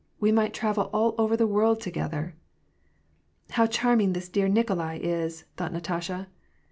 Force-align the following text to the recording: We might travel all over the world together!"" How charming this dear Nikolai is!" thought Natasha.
We 0.19 0.31
might 0.31 0.51
travel 0.51 0.85
all 0.93 1.13
over 1.19 1.37
the 1.37 1.45
world 1.45 1.79
together!"" 1.79 2.33
How 3.51 3.67
charming 3.67 4.13
this 4.13 4.29
dear 4.29 4.47
Nikolai 4.47 4.95
is!" 4.97 5.43
thought 5.57 5.73
Natasha. 5.73 6.27